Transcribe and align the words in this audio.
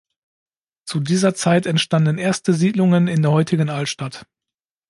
Zu 0.87 0.99
dieser 0.99 1.35
Zeit 1.35 1.67
entstanden 1.67 2.17
erste 2.17 2.55
Siedlungen 2.55 3.07
in 3.07 3.21
der 3.21 3.29
heutigen 3.29 3.69
„Altstadt“. 3.69 4.25